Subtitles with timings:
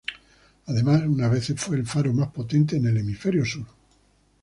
[0.65, 3.67] Además una vez fue el faro más potente en el hemisferio sur.